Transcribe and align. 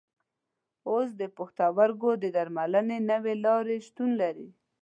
اوس 0.89 1.09
د 1.21 1.23
پښتورګو 1.37 2.11
د 2.23 2.25
درملنې 2.35 2.97
نوې 3.11 3.35
لارې 3.45 3.75
شتون 3.87 4.09
لري. 4.21 4.47